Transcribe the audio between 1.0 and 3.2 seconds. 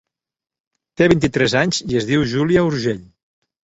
Te vint-i-tres anys i es diu Júlia Urgell.